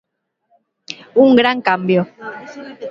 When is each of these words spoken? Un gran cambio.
Un 1.23 1.29
gran 1.39 1.57
cambio. 1.67 2.01